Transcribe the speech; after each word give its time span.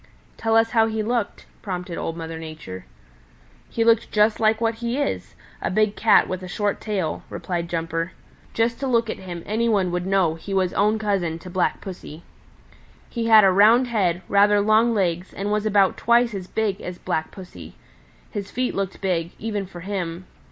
"Tell 0.35 0.55
us 0.57 0.71
how 0.71 0.87
he 0.87 1.03
looked," 1.03 1.45
prompted 1.61 1.95
Old 1.95 2.17
Mother 2.17 2.39
Nature. 2.39 2.85
"He 3.69 3.83
looked 3.83 4.11
just 4.11 4.39
like 4.39 4.59
what 4.59 4.73
he 4.81 4.97
is 4.97 5.35
a 5.61 5.69
big 5.69 5.95
Cat 5.95 6.27
with 6.27 6.41
a 6.41 6.47
short 6.47 6.81
tail," 6.81 7.21
replied 7.29 7.69
Jumper. 7.69 8.13
"Just 8.55 8.79
to 8.79 8.87
look 8.87 9.11
at 9.11 9.19
him 9.19 9.43
any 9.45 9.69
one 9.69 9.91
would 9.91 10.07
know 10.07 10.33
he 10.33 10.55
was 10.55 10.73
own 10.73 10.97
cousin 10.97 11.37
to 11.37 11.51
Black 11.51 11.81
Pussy. 11.81 12.23
He 13.11 13.27
had 13.27 13.43
a 13.43 13.51
round 13.51 13.89
head, 13.89 14.23
rather 14.27 14.59
long 14.59 14.95
legs, 14.95 15.35
and 15.35 15.51
was 15.51 15.67
about 15.67 15.97
twice 15.97 16.33
as 16.33 16.47
big 16.47 16.81
as 16.81 16.97
Black 16.97 17.29
Pussy. 17.29 17.75
His 18.31 18.49
feet 18.49 18.73
looked 18.73 19.01
big, 19.01 19.33
even 19.37 19.67
for 19.67 19.81
him. 19.81 20.25